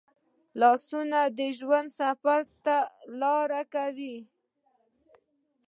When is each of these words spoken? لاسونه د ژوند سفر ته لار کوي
لاسونه 0.59 1.19
د 1.37 1.39
ژوند 1.57 1.89
سفر 1.99 2.39
ته 2.65 2.77
لار 3.21 3.51
کوي 3.73 4.17